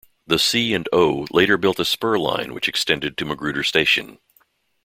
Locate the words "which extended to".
2.55-3.23